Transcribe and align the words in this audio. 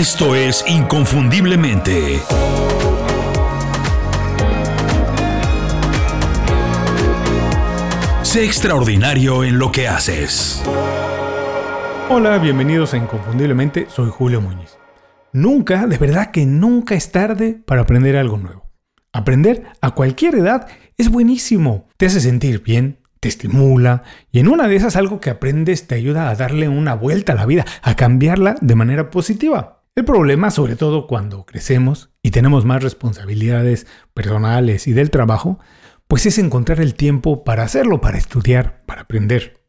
Esto 0.00 0.34
es 0.34 0.64
Inconfundiblemente. 0.66 2.20
Sé 8.22 8.46
extraordinario 8.46 9.44
en 9.44 9.58
lo 9.58 9.70
que 9.70 9.88
haces. 9.88 10.64
Hola, 12.08 12.38
bienvenidos 12.38 12.94
a 12.94 12.96
Inconfundiblemente, 12.96 13.88
soy 13.90 14.08
Julio 14.08 14.40
Muñiz. 14.40 14.78
Nunca, 15.34 15.86
de 15.86 15.98
verdad 15.98 16.30
que 16.30 16.46
nunca 16.46 16.94
es 16.94 17.12
tarde 17.12 17.60
para 17.66 17.82
aprender 17.82 18.16
algo 18.16 18.38
nuevo. 18.38 18.70
Aprender 19.12 19.64
a 19.82 19.90
cualquier 19.90 20.36
edad 20.36 20.66
es 20.96 21.10
buenísimo, 21.10 21.88
te 21.98 22.06
hace 22.06 22.22
sentir 22.22 22.62
bien, 22.62 23.00
te 23.20 23.28
estimula 23.28 24.04
y 24.32 24.38
en 24.38 24.48
una 24.48 24.66
de 24.66 24.76
esas 24.76 24.96
algo 24.96 25.20
que 25.20 25.28
aprendes 25.28 25.86
te 25.86 25.94
ayuda 25.94 26.30
a 26.30 26.34
darle 26.36 26.70
una 26.70 26.94
vuelta 26.94 27.34
a 27.34 27.36
la 27.36 27.44
vida, 27.44 27.66
a 27.82 27.96
cambiarla 27.96 28.56
de 28.62 28.74
manera 28.76 29.10
positiva. 29.10 29.79
El 29.96 30.04
problema, 30.04 30.52
sobre 30.52 30.76
todo 30.76 31.08
cuando 31.08 31.44
crecemos 31.44 32.10
y 32.22 32.30
tenemos 32.30 32.64
más 32.64 32.82
responsabilidades 32.82 33.88
personales 34.14 34.86
y 34.86 34.92
del 34.92 35.10
trabajo, 35.10 35.58
pues 36.06 36.26
es 36.26 36.38
encontrar 36.38 36.80
el 36.80 36.94
tiempo 36.94 37.42
para 37.42 37.64
hacerlo, 37.64 38.00
para 38.00 38.16
estudiar, 38.16 38.84
para 38.86 39.02
aprender. 39.02 39.64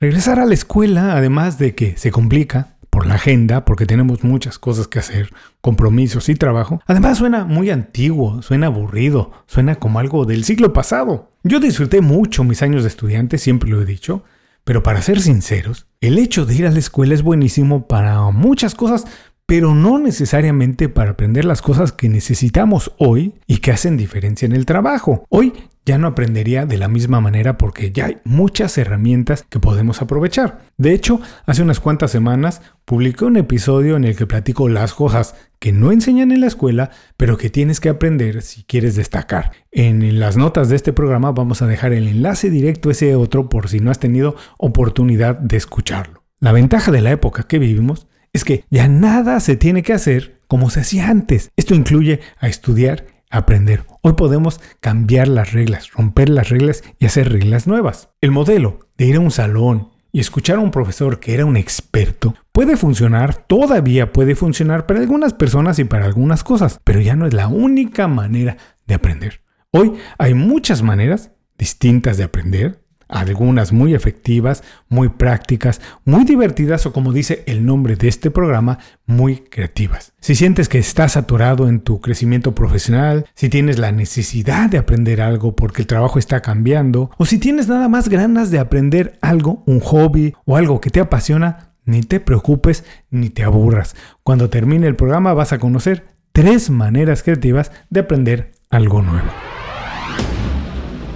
Regresar 0.00 0.40
a 0.40 0.46
la 0.46 0.54
escuela, 0.54 1.16
además 1.16 1.58
de 1.58 1.76
que 1.76 1.96
se 1.96 2.10
complica 2.10 2.78
por 2.90 3.06
la 3.06 3.14
agenda, 3.14 3.64
porque 3.64 3.86
tenemos 3.86 4.24
muchas 4.24 4.58
cosas 4.58 4.88
que 4.88 4.98
hacer, 4.98 5.30
compromisos 5.60 6.28
y 6.28 6.34
trabajo, 6.34 6.80
además 6.86 7.18
suena 7.18 7.44
muy 7.44 7.70
antiguo, 7.70 8.42
suena 8.42 8.66
aburrido, 8.66 9.30
suena 9.46 9.76
como 9.76 10.00
algo 10.00 10.24
del 10.24 10.42
siglo 10.42 10.72
pasado. 10.72 11.30
Yo 11.44 11.60
disfruté 11.60 12.00
mucho 12.00 12.42
mis 12.42 12.62
años 12.62 12.82
de 12.82 12.88
estudiante, 12.88 13.38
siempre 13.38 13.70
lo 13.70 13.80
he 13.80 13.86
dicho, 13.86 14.24
pero 14.64 14.82
para 14.82 15.02
ser 15.02 15.20
sinceros, 15.20 15.86
el 16.00 16.18
hecho 16.18 16.44
de 16.44 16.54
ir 16.54 16.66
a 16.66 16.70
la 16.70 16.78
escuela 16.78 17.14
es 17.14 17.22
buenísimo 17.22 17.86
para 17.86 18.20
muchas 18.30 18.74
cosas, 18.74 19.06
pero 19.50 19.74
no 19.74 19.98
necesariamente 19.98 20.88
para 20.88 21.10
aprender 21.10 21.44
las 21.44 21.60
cosas 21.60 21.90
que 21.90 22.08
necesitamos 22.08 22.92
hoy 22.98 23.34
y 23.48 23.56
que 23.56 23.72
hacen 23.72 23.96
diferencia 23.96 24.46
en 24.46 24.52
el 24.52 24.64
trabajo. 24.64 25.24
Hoy 25.28 25.54
ya 25.84 25.98
no 25.98 26.06
aprendería 26.06 26.66
de 26.66 26.78
la 26.78 26.86
misma 26.86 27.20
manera 27.20 27.58
porque 27.58 27.90
ya 27.90 28.06
hay 28.06 28.18
muchas 28.22 28.78
herramientas 28.78 29.44
que 29.48 29.58
podemos 29.58 30.02
aprovechar. 30.02 30.60
De 30.76 30.92
hecho, 30.92 31.20
hace 31.46 31.62
unas 31.62 31.80
cuantas 31.80 32.12
semanas 32.12 32.62
publiqué 32.84 33.24
un 33.24 33.36
episodio 33.36 33.96
en 33.96 34.04
el 34.04 34.14
que 34.14 34.28
platico 34.28 34.68
las 34.68 34.94
cosas 34.94 35.34
que 35.58 35.72
no 35.72 35.90
enseñan 35.90 36.30
en 36.30 36.42
la 36.42 36.46
escuela, 36.46 36.90
pero 37.16 37.36
que 37.36 37.50
tienes 37.50 37.80
que 37.80 37.88
aprender 37.88 38.42
si 38.42 38.62
quieres 38.62 38.94
destacar. 38.94 39.50
En 39.72 40.20
las 40.20 40.36
notas 40.36 40.68
de 40.68 40.76
este 40.76 40.92
programa 40.92 41.32
vamos 41.32 41.60
a 41.60 41.66
dejar 41.66 41.92
el 41.92 42.06
enlace 42.06 42.50
directo 42.50 42.88
a 42.88 42.92
ese 42.92 43.16
otro 43.16 43.48
por 43.48 43.68
si 43.68 43.80
no 43.80 43.90
has 43.90 43.98
tenido 43.98 44.36
oportunidad 44.58 45.36
de 45.36 45.56
escucharlo. 45.56 46.22
La 46.38 46.52
ventaja 46.52 46.92
de 46.92 47.00
la 47.00 47.10
época 47.10 47.42
que 47.42 47.58
vivimos 47.58 48.06
es 48.32 48.44
que 48.44 48.64
ya 48.70 48.88
nada 48.88 49.40
se 49.40 49.56
tiene 49.56 49.82
que 49.82 49.92
hacer 49.92 50.40
como 50.46 50.70
se 50.70 50.80
hacía 50.80 51.08
antes. 51.08 51.50
Esto 51.56 51.74
incluye 51.74 52.20
a 52.38 52.48
estudiar, 52.48 53.06
aprender. 53.30 53.84
Hoy 54.02 54.14
podemos 54.14 54.60
cambiar 54.80 55.28
las 55.28 55.52
reglas, 55.52 55.90
romper 55.92 56.28
las 56.28 56.48
reglas 56.48 56.82
y 56.98 57.06
hacer 57.06 57.32
reglas 57.32 57.66
nuevas. 57.66 58.10
El 58.20 58.32
modelo 58.32 58.80
de 58.98 59.06
ir 59.06 59.16
a 59.16 59.20
un 59.20 59.30
salón 59.30 59.90
y 60.12 60.20
escuchar 60.20 60.56
a 60.56 60.60
un 60.60 60.72
profesor 60.72 61.20
que 61.20 61.34
era 61.34 61.44
un 61.44 61.56
experto 61.56 62.34
puede 62.52 62.76
funcionar, 62.76 63.46
todavía 63.46 64.12
puede 64.12 64.34
funcionar 64.34 64.86
para 64.86 65.00
algunas 65.00 65.34
personas 65.34 65.78
y 65.78 65.84
para 65.84 66.06
algunas 66.06 66.42
cosas, 66.42 66.80
pero 66.82 67.00
ya 67.00 67.14
no 67.14 67.26
es 67.26 67.34
la 67.34 67.46
única 67.46 68.08
manera 68.08 68.56
de 68.86 68.94
aprender. 68.94 69.42
Hoy 69.70 69.94
hay 70.18 70.34
muchas 70.34 70.82
maneras 70.82 71.30
distintas 71.56 72.16
de 72.16 72.24
aprender 72.24 72.82
algunas 73.10 73.72
muy 73.72 73.94
efectivas, 73.94 74.62
muy 74.88 75.08
prácticas, 75.08 75.80
muy 76.04 76.24
divertidas 76.24 76.86
o 76.86 76.92
como 76.92 77.12
dice 77.12 77.42
el 77.46 77.66
nombre 77.66 77.96
de 77.96 78.08
este 78.08 78.30
programa, 78.30 78.78
muy 79.06 79.36
creativas. 79.36 80.12
Si 80.20 80.34
sientes 80.34 80.68
que 80.68 80.78
estás 80.78 81.12
saturado 81.12 81.68
en 81.68 81.80
tu 81.80 82.00
crecimiento 82.00 82.54
profesional, 82.54 83.26
si 83.34 83.48
tienes 83.48 83.78
la 83.78 83.92
necesidad 83.92 84.70
de 84.70 84.78
aprender 84.78 85.20
algo 85.20 85.56
porque 85.56 85.82
el 85.82 85.86
trabajo 85.86 86.18
está 86.18 86.40
cambiando, 86.40 87.10
o 87.18 87.26
si 87.26 87.38
tienes 87.38 87.68
nada 87.68 87.88
más 87.88 88.08
ganas 88.08 88.50
de 88.50 88.58
aprender 88.58 89.18
algo, 89.20 89.62
un 89.66 89.80
hobby 89.80 90.34
o 90.44 90.56
algo 90.56 90.80
que 90.80 90.90
te 90.90 91.00
apasiona, 91.00 91.74
ni 91.84 92.02
te 92.02 92.20
preocupes 92.20 92.84
ni 93.10 93.30
te 93.30 93.42
aburras. 93.42 93.96
Cuando 94.22 94.50
termine 94.50 94.86
el 94.86 94.96
programa 94.96 95.34
vas 95.34 95.52
a 95.52 95.58
conocer 95.58 96.06
tres 96.32 96.70
maneras 96.70 97.22
creativas 97.22 97.72
de 97.90 98.00
aprender 98.00 98.52
algo 98.70 99.02
nuevo. 99.02 99.28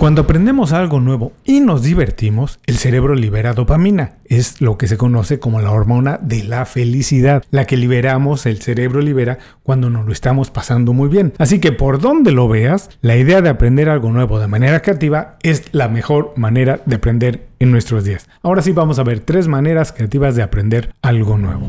Cuando 0.05 0.21
aprendemos 0.21 0.75
algo 0.75 1.01
nuevo 1.01 1.33
y 1.47 1.61
nos 1.61 1.83
divertimos, 1.83 2.59
el 2.67 2.77
cerebro 2.77 3.15
libera 3.15 3.55
dopamina. 3.55 4.19
Es 4.27 4.61
lo 4.61 4.77
que 4.77 4.87
se 4.87 4.99
conoce 4.99 5.39
como 5.39 5.63
la 5.63 5.71
hormona 5.71 6.19
de 6.21 6.45
la 6.45 6.67
felicidad, 6.67 7.43
la 7.51 7.65
que 7.65 7.79
liberamos, 7.79 8.45
el 8.45 8.61
cerebro 8.61 9.01
libera 9.01 9.39
cuando 9.63 9.89
nos 9.89 10.05
lo 10.05 10.13
estamos 10.13 10.51
pasando 10.51 10.93
muy 10.93 11.09
bien. 11.09 11.33
Así 11.39 11.59
que 11.59 11.73
por 11.73 12.03
donde 12.03 12.33
lo 12.33 12.49
veas, 12.49 12.91
la 13.01 13.17
idea 13.17 13.41
de 13.41 13.49
aprender 13.49 13.89
algo 13.89 14.13
nuevo 14.13 14.39
de 14.39 14.47
manera 14.47 14.83
creativa 14.83 15.39
es 15.43 15.73
la 15.73 15.89
mejor 15.89 16.35
manera 16.37 16.83
de 16.85 16.97
aprender 16.97 17.47
en 17.59 17.71
nuestros 17.71 18.05
días. 18.05 18.29
Ahora 18.43 18.61
sí 18.61 18.73
vamos 18.73 18.99
a 18.99 19.05
ver 19.05 19.21
tres 19.21 19.49
maneras 19.49 19.91
creativas 19.91 20.37
de 20.37 20.43
aprender 20.43 20.93
algo 21.01 21.39
nuevo. 21.39 21.67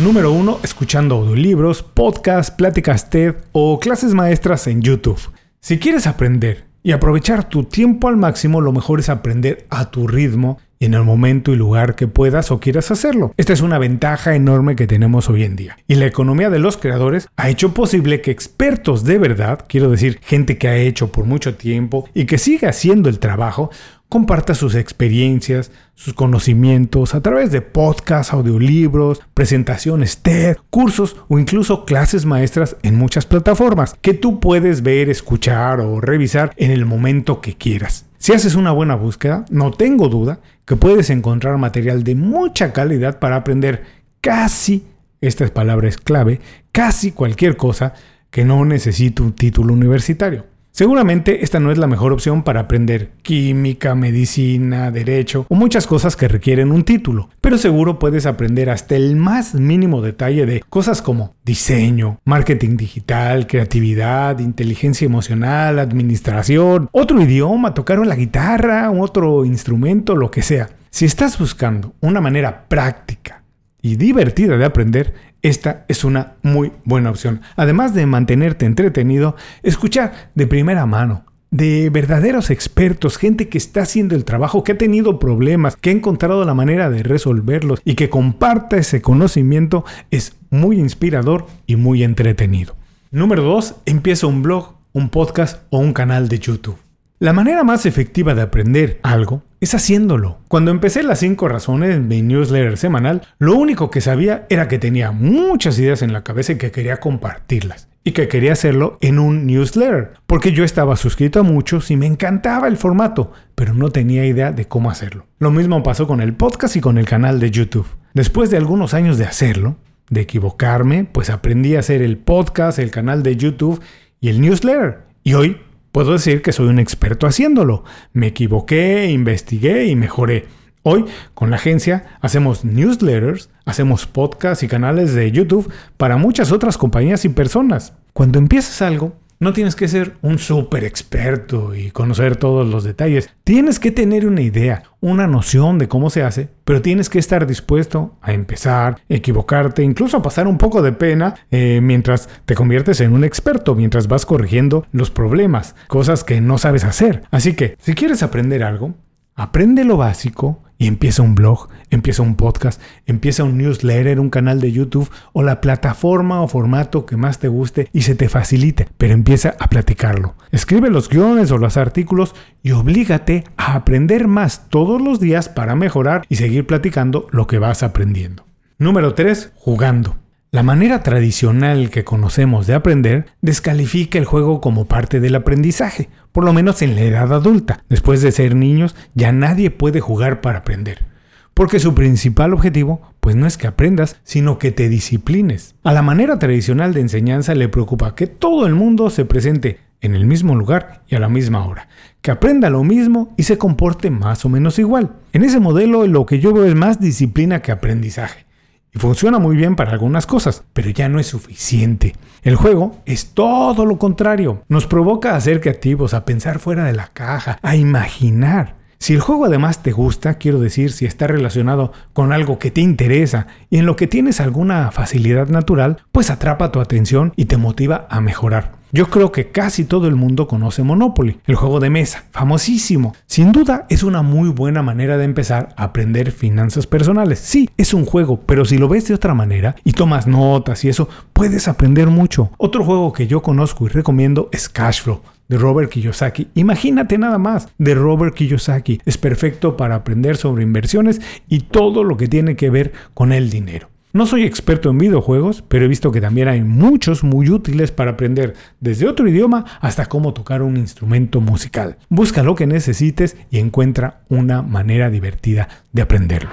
Número 0.00 0.32
1. 0.32 0.58
Escuchando 0.64 1.14
audiolibros, 1.14 1.84
podcasts, 1.84 2.50
pláticas 2.50 3.08
TED 3.08 3.36
o 3.52 3.78
clases 3.78 4.14
maestras 4.14 4.66
en 4.66 4.82
YouTube. 4.82 5.20
Si 5.60 5.78
quieres 5.78 6.06
aprender 6.06 6.66
y 6.84 6.92
aprovechar 6.92 7.48
tu 7.48 7.64
tiempo 7.64 8.06
al 8.06 8.16
máximo, 8.16 8.60
lo 8.60 8.72
mejor 8.72 9.00
es 9.00 9.08
aprender 9.08 9.66
a 9.70 9.90
tu 9.90 10.06
ritmo 10.06 10.58
y 10.78 10.84
en 10.84 10.94
el 10.94 11.02
momento 11.02 11.52
y 11.52 11.56
lugar 11.56 11.96
que 11.96 12.06
puedas 12.06 12.52
o 12.52 12.60
quieras 12.60 12.92
hacerlo. 12.92 13.34
Esta 13.36 13.52
es 13.52 13.60
una 13.60 13.78
ventaja 13.78 14.36
enorme 14.36 14.76
que 14.76 14.86
tenemos 14.86 15.28
hoy 15.28 15.42
en 15.42 15.56
día. 15.56 15.76
Y 15.88 15.96
la 15.96 16.06
economía 16.06 16.48
de 16.50 16.60
los 16.60 16.76
creadores 16.76 17.28
ha 17.36 17.50
hecho 17.50 17.74
posible 17.74 18.20
que 18.20 18.30
expertos 18.30 19.02
de 19.02 19.18
verdad, 19.18 19.64
quiero 19.68 19.90
decir, 19.90 20.20
gente 20.22 20.58
que 20.58 20.68
ha 20.68 20.76
hecho 20.76 21.10
por 21.10 21.24
mucho 21.24 21.56
tiempo 21.56 22.08
y 22.14 22.26
que 22.26 22.38
sigue 22.38 22.68
haciendo 22.68 23.08
el 23.08 23.18
trabajo, 23.18 23.70
comparta 24.08 24.54
sus 24.54 24.74
experiencias, 24.74 25.70
sus 25.94 26.14
conocimientos 26.14 27.14
a 27.14 27.20
través 27.20 27.50
de 27.50 27.60
podcasts, 27.60 28.32
audiolibros, 28.32 29.20
presentaciones 29.34 30.18
TED, 30.18 30.56
cursos 30.70 31.16
o 31.28 31.38
incluso 31.38 31.84
clases 31.84 32.24
maestras 32.24 32.76
en 32.82 32.96
muchas 32.96 33.26
plataformas 33.26 33.94
que 34.00 34.14
tú 34.14 34.40
puedes 34.40 34.82
ver, 34.82 35.10
escuchar 35.10 35.80
o 35.80 36.00
revisar 36.00 36.52
en 36.56 36.70
el 36.70 36.86
momento 36.86 37.40
que 37.40 37.56
quieras. 37.56 38.06
Si 38.18 38.32
haces 38.32 38.54
una 38.54 38.72
buena 38.72 38.96
búsqueda, 38.96 39.44
no 39.50 39.70
tengo 39.70 40.08
duda 40.08 40.40
que 40.64 40.76
puedes 40.76 41.10
encontrar 41.10 41.56
material 41.58 42.02
de 42.02 42.14
mucha 42.14 42.72
calidad 42.72 43.18
para 43.18 43.36
aprender 43.36 43.84
casi, 44.20 44.86
esta 45.20 45.46
palabra 45.48 45.88
es 45.88 45.98
clave, 45.98 46.40
casi 46.72 47.12
cualquier 47.12 47.56
cosa 47.56 47.94
que 48.30 48.44
no 48.44 48.64
necesite 48.64 49.22
un 49.22 49.32
título 49.32 49.72
universitario. 49.72 50.57
Seguramente 50.78 51.42
esta 51.42 51.58
no 51.58 51.72
es 51.72 51.78
la 51.78 51.88
mejor 51.88 52.12
opción 52.12 52.44
para 52.44 52.60
aprender 52.60 53.10
química, 53.22 53.96
medicina, 53.96 54.92
derecho 54.92 55.44
o 55.48 55.56
muchas 55.56 55.88
cosas 55.88 56.14
que 56.14 56.28
requieren 56.28 56.70
un 56.70 56.84
título, 56.84 57.30
pero 57.40 57.58
seguro 57.58 57.98
puedes 57.98 58.26
aprender 58.26 58.70
hasta 58.70 58.94
el 58.94 59.16
más 59.16 59.54
mínimo 59.54 60.02
detalle 60.02 60.46
de 60.46 60.60
cosas 60.60 61.02
como 61.02 61.34
diseño, 61.44 62.20
marketing 62.24 62.76
digital, 62.76 63.48
creatividad, 63.48 64.38
inteligencia 64.38 65.06
emocional, 65.06 65.80
administración, 65.80 66.88
otro 66.92 67.20
idioma, 67.20 67.74
tocar 67.74 67.98
la 68.06 68.14
guitarra, 68.14 68.88
otro 68.92 69.44
instrumento, 69.44 70.14
lo 70.14 70.30
que 70.30 70.42
sea. 70.42 70.70
Si 70.90 71.06
estás 71.06 71.40
buscando 71.40 71.94
una 72.00 72.20
manera 72.20 72.68
práctica 72.68 73.42
y 73.80 73.96
divertida 73.96 74.56
de 74.56 74.64
aprender, 74.64 75.14
esta 75.42 75.84
es 75.88 76.04
una 76.04 76.34
muy 76.42 76.72
buena 76.84 77.10
opción. 77.10 77.40
Además 77.56 77.94
de 77.94 78.06
mantenerte 78.06 78.66
entretenido, 78.66 79.36
escuchar 79.62 80.30
de 80.34 80.46
primera 80.46 80.86
mano 80.86 81.24
de 81.50 81.88
verdaderos 81.90 82.50
expertos, 82.50 83.16
gente 83.16 83.48
que 83.48 83.58
está 83.58 83.82
haciendo 83.82 84.14
el 84.14 84.24
trabajo, 84.24 84.64
que 84.64 84.72
ha 84.72 84.78
tenido 84.78 85.18
problemas, 85.18 85.76
que 85.76 85.90
ha 85.90 85.92
encontrado 85.92 86.44
la 86.44 86.54
manera 86.54 86.90
de 86.90 87.02
resolverlos 87.02 87.80
y 87.84 87.94
que 87.94 88.10
comparta 88.10 88.76
ese 88.76 89.00
conocimiento 89.00 89.84
es 90.10 90.36
muy 90.50 90.78
inspirador 90.78 91.46
y 91.66 91.76
muy 91.76 92.02
entretenido. 92.02 92.76
Número 93.10 93.42
2. 93.42 93.76
Empieza 93.86 94.26
un 94.26 94.42
blog, 94.42 94.74
un 94.92 95.08
podcast 95.08 95.62
o 95.70 95.78
un 95.78 95.92
canal 95.92 96.28
de 96.28 96.38
YouTube. 96.38 96.76
La 97.20 97.32
manera 97.32 97.64
más 97.64 97.84
efectiva 97.84 98.36
de 98.36 98.42
aprender 98.42 99.00
algo 99.02 99.42
es 99.60 99.74
haciéndolo. 99.74 100.38
Cuando 100.46 100.70
empecé 100.70 101.02
las 101.02 101.18
5 101.18 101.48
razones 101.48 101.96
en 101.96 102.06
mi 102.06 102.22
newsletter 102.22 102.78
semanal, 102.78 103.22
lo 103.40 103.56
único 103.56 103.90
que 103.90 104.00
sabía 104.00 104.46
era 104.50 104.68
que 104.68 104.78
tenía 104.78 105.10
muchas 105.10 105.76
ideas 105.80 106.02
en 106.02 106.12
la 106.12 106.22
cabeza 106.22 106.52
y 106.52 106.58
que 106.58 106.70
quería 106.70 106.98
compartirlas. 106.98 107.88
Y 108.04 108.12
que 108.12 108.28
quería 108.28 108.52
hacerlo 108.52 108.98
en 109.00 109.18
un 109.18 109.48
newsletter, 109.48 110.12
porque 110.28 110.52
yo 110.52 110.62
estaba 110.62 110.94
suscrito 110.94 111.40
a 111.40 111.42
muchos 111.42 111.90
y 111.90 111.96
me 111.96 112.06
encantaba 112.06 112.68
el 112.68 112.76
formato, 112.76 113.32
pero 113.56 113.74
no 113.74 113.90
tenía 113.90 114.24
idea 114.24 114.52
de 114.52 114.68
cómo 114.68 114.88
hacerlo. 114.88 115.26
Lo 115.40 115.50
mismo 115.50 115.82
pasó 115.82 116.06
con 116.06 116.20
el 116.20 116.34
podcast 116.34 116.76
y 116.76 116.80
con 116.80 116.98
el 116.98 117.06
canal 117.06 117.40
de 117.40 117.50
YouTube. 117.50 117.88
Después 118.14 118.48
de 118.50 118.58
algunos 118.58 118.94
años 118.94 119.18
de 119.18 119.24
hacerlo, 119.24 119.76
de 120.08 120.20
equivocarme, 120.20 121.04
pues 121.10 121.30
aprendí 121.30 121.74
a 121.74 121.80
hacer 121.80 122.00
el 122.00 122.16
podcast, 122.16 122.78
el 122.78 122.92
canal 122.92 123.24
de 123.24 123.34
YouTube 123.34 123.82
y 124.20 124.28
el 124.28 124.40
newsletter. 124.40 125.00
Y 125.24 125.34
hoy 125.34 125.58
Puedo 125.98 126.12
decir 126.12 126.42
que 126.42 126.52
soy 126.52 126.68
un 126.68 126.78
experto 126.78 127.26
haciéndolo. 127.26 127.82
Me 128.12 128.28
equivoqué, 128.28 129.06
investigué 129.10 129.86
y 129.86 129.96
mejoré. 129.96 130.46
Hoy, 130.84 131.06
con 131.34 131.50
la 131.50 131.56
agencia, 131.56 132.06
hacemos 132.20 132.64
newsletters, 132.64 133.50
hacemos 133.64 134.06
podcasts 134.06 134.62
y 134.62 134.68
canales 134.68 135.12
de 135.14 135.32
YouTube 135.32 135.72
para 135.96 136.16
muchas 136.16 136.52
otras 136.52 136.78
compañías 136.78 137.24
y 137.24 137.30
personas. 137.30 137.94
Cuando 138.12 138.38
empiezas 138.38 138.80
algo, 138.80 139.16
no 139.40 139.52
tienes 139.52 139.76
que 139.76 139.88
ser 139.88 140.16
un 140.22 140.38
súper 140.38 140.84
experto 140.84 141.74
y 141.74 141.90
conocer 141.90 142.36
todos 142.36 142.66
los 142.66 142.84
detalles. 142.84 143.30
Tienes 143.44 143.78
que 143.78 143.90
tener 143.90 144.26
una 144.26 144.40
idea, 144.40 144.82
una 145.00 145.26
noción 145.26 145.78
de 145.78 145.88
cómo 145.88 146.10
se 146.10 146.22
hace, 146.22 146.48
pero 146.64 146.82
tienes 146.82 147.08
que 147.08 147.18
estar 147.18 147.46
dispuesto 147.46 148.16
a 148.20 148.32
empezar, 148.32 148.98
equivocarte, 149.08 149.82
incluso 149.82 150.16
a 150.16 150.22
pasar 150.22 150.46
un 150.46 150.58
poco 150.58 150.82
de 150.82 150.92
pena 150.92 151.34
eh, 151.50 151.80
mientras 151.82 152.28
te 152.44 152.54
conviertes 152.54 153.00
en 153.00 153.12
un 153.12 153.24
experto, 153.24 153.74
mientras 153.74 154.08
vas 154.08 154.26
corrigiendo 154.26 154.86
los 154.92 155.10
problemas, 155.10 155.74
cosas 155.86 156.24
que 156.24 156.40
no 156.40 156.58
sabes 156.58 156.84
hacer. 156.84 157.22
Así 157.30 157.54
que, 157.54 157.76
si 157.78 157.94
quieres 157.94 158.22
aprender 158.22 158.62
algo, 158.62 158.94
aprende 159.34 159.84
lo 159.84 159.96
básico 159.96 160.62
y 160.78 160.86
empieza 160.86 161.22
un 161.22 161.34
blog, 161.34 161.68
empieza 161.90 162.22
un 162.22 162.36
podcast, 162.36 162.80
empieza 163.06 163.44
un 163.44 163.58
newsletter, 163.58 164.20
un 164.20 164.30
canal 164.30 164.60
de 164.60 164.72
YouTube 164.72 165.10
o 165.32 165.42
la 165.42 165.60
plataforma 165.60 166.40
o 166.40 166.48
formato 166.48 167.04
que 167.04 167.16
más 167.16 167.38
te 167.38 167.48
guste 167.48 167.88
y 167.92 168.02
se 168.02 168.14
te 168.14 168.28
facilite, 168.28 168.88
pero 168.96 169.12
empieza 169.12 169.56
a 169.58 169.68
platicarlo. 169.68 170.34
Escribe 170.52 170.90
los 170.90 171.08
guiones 171.08 171.50
o 171.50 171.58
los 171.58 171.76
artículos 171.76 172.34
y 172.62 172.70
oblígate 172.70 173.44
a 173.56 173.74
aprender 173.74 174.28
más 174.28 174.68
todos 174.68 175.02
los 175.02 175.20
días 175.20 175.48
para 175.48 175.74
mejorar 175.74 176.22
y 176.28 176.36
seguir 176.36 176.66
platicando 176.66 177.26
lo 177.30 177.46
que 177.46 177.58
vas 177.58 177.82
aprendiendo. 177.82 178.44
Número 178.78 179.14
3. 179.14 179.52
Jugando. 179.56 180.27
La 180.50 180.62
manera 180.62 181.02
tradicional 181.02 181.90
que 181.90 182.04
conocemos 182.04 182.66
de 182.66 182.72
aprender 182.72 183.26
descalifica 183.42 184.18
el 184.18 184.24
juego 184.24 184.62
como 184.62 184.86
parte 184.86 185.20
del 185.20 185.34
aprendizaje, 185.34 186.08
por 186.32 186.42
lo 186.42 186.54
menos 186.54 186.80
en 186.80 186.96
la 186.96 187.02
edad 187.02 187.34
adulta. 187.34 187.84
Después 187.90 188.22
de 188.22 188.32
ser 188.32 188.54
niños, 188.54 188.96
ya 189.14 189.30
nadie 189.30 189.70
puede 189.70 190.00
jugar 190.00 190.40
para 190.40 190.60
aprender, 190.60 191.04
porque 191.52 191.78
su 191.78 191.94
principal 191.94 192.54
objetivo 192.54 193.12
pues 193.20 193.36
no 193.36 193.46
es 193.46 193.58
que 193.58 193.66
aprendas, 193.66 194.20
sino 194.24 194.58
que 194.58 194.72
te 194.72 194.88
disciplines. 194.88 195.74
A 195.84 195.92
la 195.92 196.00
manera 196.00 196.38
tradicional 196.38 196.94
de 196.94 197.02
enseñanza 197.02 197.54
le 197.54 197.68
preocupa 197.68 198.14
que 198.14 198.26
todo 198.26 198.66
el 198.66 198.74
mundo 198.74 199.10
se 199.10 199.26
presente 199.26 199.80
en 200.00 200.14
el 200.14 200.24
mismo 200.24 200.54
lugar 200.54 201.02
y 201.08 201.14
a 201.14 201.20
la 201.20 201.28
misma 201.28 201.66
hora, 201.66 201.88
que 202.22 202.30
aprenda 202.30 202.70
lo 202.70 202.84
mismo 202.84 203.34
y 203.36 203.42
se 203.42 203.58
comporte 203.58 204.08
más 204.08 204.46
o 204.46 204.48
menos 204.48 204.78
igual. 204.78 205.12
En 205.34 205.44
ese 205.44 205.60
modelo 205.60 206.06
lo 206.06 206.24
que 206.24 206.40
yo 206.40 206.54
veo 206.54 206.64
es 206.64 206.74
más 206.74 207.00
disciplina 207.00 207.60
que 207.60 207.70
aprendizaje. 207.70 208.47
Y 208.94 208.98
funciona 208.98 209.38
muy 209.38 209.56
bien 209.56 209.76
para 209.76 209.92
algunas 209.92 210.26
cosas, 210.26 210.64
pero 210.72 210.90
ya 210.90 211.08
no 211.08 211.20
es 211.20 211.26
suficiente. 211.26 212.14
El 212.42 212.56
juego 212.56 212.96
es 213.04 213.34
todo 213.34 213.84
lo 213.84 213.98
contrario. 213.98 214.62
Nos 214.68 214.86
provoca 214.86 215.36
a 215.36 215.40
ser 215.40 215.60
creativos, 215.60 216.14
a 216.14 216.24
pensar 216.24 216.58
fuera 216.58 216.84
de 216.84 216.94
la 216.94 217.08
caja, 217.08 217.58
a 217.62 217.76
imaginar. 217.76 218.77
Si 218.98 219.14
el 219.14 219.20
juego 219.20 219.44
además 219.44 219.82
te 219.82 219.92
gusta, 219.92 220.34
quiero 220.34 220.58
decir, 220.58 220.90
si 220.90 221.06
está 221.06 221.28
relacionado 221.28 221.92
con 222.12 222.32
algo 222.32 222.58
que 222.58 222.72
te 222.72 222.80
interesa 222.80 223.46
y 223.70 223.78
en 223.78 223.86
lo 223.86 223.94
que 223.94 224.08
tienes 224.08 224.40
alguna 224.40 224.90
facilidad 224.90 225.48
natural, 225.48 225.98
pues 226.10 226.30
atrapa 226.30 226.72
tu 226.72 226.80
atención 226.80 227.32
y 227.36 227.44
te 227.44 227.56
motiva 227.56 228.08
a 228.10 228.20
mejorar. 228.20 228.78
Yo 228.90 229.08
creo 229.08 229.30
que 229.32 229.50
casi 229.50 229.84
todo 229.84 230.08
el 230.08 230.16
mundo 230.16 230.48
conoce 230.48 230.82
Monopoly, 230.82 231.38
el 231.46 231.54
juego 231.54 231.78
de 231.78 231.90
mesa, 231.90 232.24
famosísimo. 232.32 233.14
Sin 233.26 233.52
duda 233.52 233.86
es 233.90 234.02
una 234.02 234.22
muy 234.22 234.48
buena 234.48 234.82
manera 234.82 235.18
de 235.18 235.24
empezar 235.24 235.74
a 235.76 235.84
aprender 235.84 236.32
finanzas 236.32 236.86
personales. 236.86 237.38
Sí, 237.38 237.68
es 237.76 237.92
un 237.92 238.06
juego, 238.06 238.40
pero 238.46 238.64
si 238.64 238.78
lo 238.78 238.88
ves 238.88 239.06
de 239.06 239.14
otra 239.14 239.34
manera 239.34 239.76
y 239.84 239.92
tomas 239.92 240.26
notas 240.26 240.84
y 240.84 240.88
eso, 240.88 241.08
puedes 241.34 241.68
aprender 241.68 242.08
mucho. 242.08 242.50
Otro 242.56 242.82
juego 242.82 243.12
que 243.12 243.26
yo 243.26 243.42
conozco 243.42 243.84
y 243.84 243.88
recomiendo 243.88 244.48
es 244.52 244.68
Cashflow 244.68 245.20
de 245.48 245.58
Robert 245.58 245.90
Kiyosaki. 245.90 246.48
Imagínate 246.54 247.18
nada 247.18 247.38
más 247.38 247.68
de 247.78 247.94
Robert 247.94 248.34
Kiyosaki. 248.34 249.00
Es 249.04 249.18
perfecto 249.18 249.76
para 249.76 249.96
aprender 249.96 250.36
sobre 250.36 250.62
inversiones 250.62 251.20
y 251.48 251.60
todo 251.60 252.04
lo 252.04 252.16
que 252.16 252.28
tiene 252.28 252.56
que 252.56 252.70
ver 252.70 252.92
con 253.14 253.32
el 253.32 253.50
dinero. 253.50 253.88
No 254.12 254.26
soy 254.26 254.44
experto 254.44 254.88
en 254.88 254.96
videojuegos, 254.96 255.62
pero 255.68 255.84
he 255.84 255.88
visto 255.88 256.10
que 256.10 256.22
también 256.22 256.48
hay 256.48 256.62
muchos 256.62 257.22
muy 257.22 257.50
útiles 257.50 257.92
para 257.92 258.12
aprender 258.12 258.54
desde 258.80 259.06
otro 259.06 259.28
idioma 259.28 259.66
hasta 259.80 260.06
cómo 260.06 260.32
tocar 260.32 260.62
un 260.62 260.78
instrumento 260.78 261.42
musical. 261.42 261.98
Busca 262.08 262.42
lo 262.42 262.54
que 262.54 262.66
necesites 262.66 263.36
y 263.50 263.58
encuentra 263.58 264.22
una 264.30 264.62
manera 264.62 265.10
divertida 265.10 265.68
de 265.92 266.02
aprenderlo. 266.02 266.50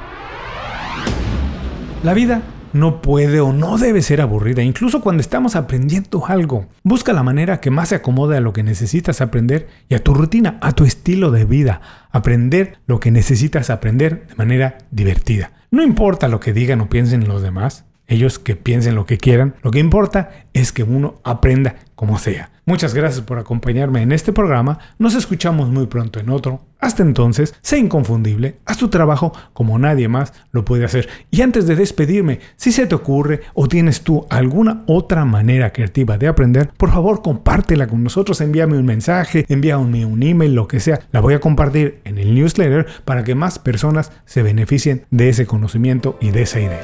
La 2.03 2.13
vida 2.13 2.43
no 2.75 3.01
puede 3.01 3.39
o 3.39 3.53
no 3.53 3.77
debe 3.77 4.01
ser 4.01 4.19
aburrida, 4.19 4.61
incluso 4.61 4.99
cuando 4.99 5.21
estamos 5.21 5.55
aprendiendo 5.55 6.25
algo. 6.27 6.67
Busca 6.83 7.13
la 7.13 7.23
manera 7.23 7.61
que 7.61 7.71
más 7.71 7.89
se 7.89 7.95
acomode 7.95 8.35
a 8.35 8.41
lo 8.41 8.51
que 8.51 8.63
necesitas 8.63 9.21
aprender 9.21 9.69
y 9.87 9.95
a 9.95 10.03
tu 10.03 10.13
rutina, 10.13 10.57
a 10.61 10.73
tu 10.73 10.83
estilo 10.83 11.31
de 11.31 11.45
vida. 11.45 11.79
Aprender 12.11 12.77
lo 12.85 12.99
que 12.99 13.11
necesitas 13.11 13.69
aprender 13.69 14.27
de 14.27 14.35
manera 14.35 14.77
divertida. 14.91 15.53
No 15.71 15.83
importa 15.83 16.27
lo 16.27 16.41
que 16.41 16.51
digan 16.51 16.81
o 16.81 16.89
piensen 16.89 17.29
los 17.29 17.41
demás, 17.41 17.85
ellos 18.07 18.39
que 18.39 18.57
piensen 18.57 18.95
lo 18.95 19.05
que 19.05 19.17
quieran, 19.17 19.55
lo 19.63 19.71
que 19.71 19.79
importa 19.79 20.31
es 20.53 20.73
que 20.73 20.83
uno 20.83 21.21
aprenda 21.23 21.77
como 21.95 22.19
sea. 22.19 22.51
Muchas 22.67 22.95
gracias 22.95 23.23
por 23.23 23.37
acompañarme 23.37 24.01
en 24.01 24.11
este 24.11 24.33
programa, 24.33 24.79
nos 24.97 25.13
escuchamos 25.13 25.69
muy 25.69 25.85
pronto 25.85 26.19
en 26.19 26.31
otro. 26.31 26.61
Hasta 26.79 27.03
entonces, 27.03 27.53
sé 27.61 27.77
inconfundible, 27.77 28.57
haz 28.65 28.79
tu 28.79 28.87
trabajo 28.89 29.33
como 29.53 29.77
nadie 29.77 30.07
más 30.07 30.33
lo 30.51 30.65
puede 30.65 30.83
hacer. 30.83 31.07
Y 31.29 31.43
antes 31.43 31.67
de 31.67 31.75
despedirme, 31.75 32.39
si 32.55 32.71
se 32.71 32.87
te 32.87 32.95
ocurre 32.95 33.41
o 33.53 33.67
tienes 33.67 34.01
tú 34.01 34.25
alguna 34.31 34.83
otra 34.87 35.25
manera 35.25 35.71
creativa 35.71 36.17
de 36.17 36.27
aprender, 36.27 36.71
por 36.75 36.89
favor 36.89 37.21
compártela 37.21 37.85
con 37.85 38.03
nosotros, 38.03 38.41
envíame 38.41 38.79
un 38.79 38.85
mensaje, 38.85 39.45
envíame 39.47 40.03
un 40.03 40.23
email, 40.23 40.55
lo 40.55 40.67
que 40.67 40.79
sea. 40.79 41.01
La 41.11 41.19
voy 41.19 41.35
a 41.35 41.39
compartir 41.39 41.99
en 42.03 42.17
el 42.17 42.33
newsletter 42.33 42.87
para 43.05 43.23
que 43.23 43.35
más 43.35 43.59
personas 43.59 44.11
se 44.25 44.41
beneficien 44.41 45.05
de 45.11 45.29
ese 45.29 45.45
conocimiento 45.45 46.17
y 46.19 46.31
de 46.31 46.41
esa 46.41 46.59
idea. 46.59 46.83